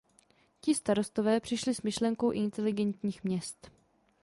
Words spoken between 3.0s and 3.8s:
měst.